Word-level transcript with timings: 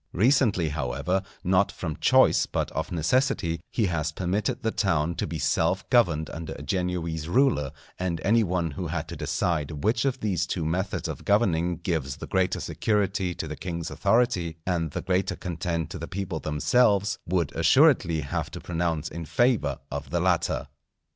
Recently, 0.13 0.69
however, 0.69 1.21
not 1.43 1.71
from 1.71 1.95
choice 1.97 2.47
but 2.47 2.71
of 2.71 2.91
necessity, 2.91 3.61
he 3.71 3.85
has 3.85 4.11
permitted 4.11 4.63
the 4.63 4.71
town 4.71 5.13
to 5.13 5.27
be 5.27 5.37
self 5.37 5.87
governed 5.91 6.27
under 6.31 6.53
a 6.53 6.63
Genoese 6.63 7.27
ruler; 7.27 7.71
and 7.99 8.19
any 8.25 8.43
one 8.43 8.71
who 8.71 8.87
had 8.87 9.07
to 9.09 9.15
decide 9.15 9.83
which 9.83 10.03
of 10.03 10.19
these 10.19 10.47
two 10.47 10.65
methods 10.65 11.07
of 11.07 11.23
governing 11.23 11.77
gives 11.77 12.15
the 12.17 12.25
greater 12.25 12.59
security 12.59 13.35
to 13.35 13.47
the 13.47 13.55
king's 13.55 13.91
authority 13.91 14.57
and 14.65 14.89
the 14.89 15.03
greater 15.03 15.35
content 15.35 15.91
to 15.91 15.99
the 15.99 16.07
people 16.07 16.39
themselves, 16.39 17.19
would 17.27 17.55
assuredly 17.55 18.21
have 18.21 18.49
to 18.49 18.59
pronounce 18.59 19.07
in 19.07 19.23
favour 19.23 19.77
of 19.91 20.09
the 20.09 20.19
latter. 20.19 20.67